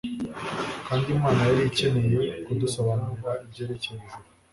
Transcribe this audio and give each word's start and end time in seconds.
Kandi 0.87 1.07
Imana 1.15 1.41
yari 1.49 1.61
ikeneye 1.69 2.19
kudusobanurira 2.45 3.31
ibyerekeye 3.43 3.99
Ijuru 4.05 4.25